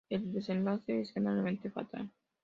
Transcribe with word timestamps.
El 0.09 0.33
desenlace 0.33 1.01
es 1.01 1.11
generalmente 1.11 1.69
fatal. 1.69 2.09